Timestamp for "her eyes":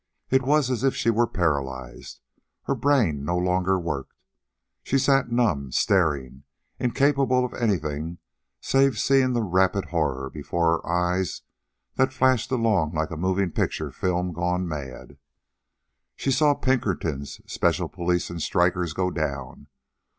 10.81-11.43